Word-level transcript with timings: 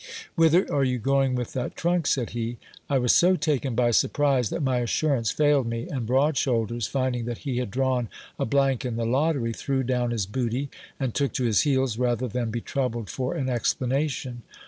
Whither 0.33 0.65
are 0.73 0.83
you 0.83 0.97
going 0.97 1.35
with 1.35 1.53
that 1.53 1.75
trunk? 1.75 2.07
said 2.07 2.31
he. 2.31 2.57
I 2.89 2.97
was 2.97 3.13
so 3.13 3.35
taken 3.35 3.75
by 3.75 3.91
surprise 3.91 4.49
that 4.49 4.63
my 4.63 4.79
assurance 4.79 5.29
failed 5.29 5.67
me; 5.67 5.87
and 5.89 6.07
broad 6.07 6.37
shoulders, 6.37 6.87
finding 6.87 7.25
that 7.25 7.45
he 7.45 7.57
had 7.59 7.69
drawn 7.69 8.09
a 8.39 8.45
blank 8.45 8.83
in 8.83 8.95
the 8.95 9.05
lottery, 9.05 9.53
threw 9.53 9.83
down 9.83 10.09
his 10.09 10.25
booty, 10.25 10.71
and 10.99 11.13
took 11.13 11.33
to 11.33 11.43
his 11.43 11.61
heels, 11.61 11.99
rather 11.99 12.27
than 12.27 12.49
be 12.49 12.61
troubled 12.61 13.11
for 13.11 13.35
an 13.35 13.47
explanation. 13.47 14.41